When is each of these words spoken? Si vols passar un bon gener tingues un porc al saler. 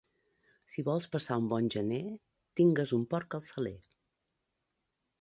Si 0.75 0.85
vols 0.87 1.07
passar 1.17 1.37
un 1.43 1.51
bon 1.51 1.69
gener 1.77 2.01
tingues 2.63 2.97
un 3.01 3.07
porc 3.15 3.41
al 3.41 3.49
saler. 3.55 3.79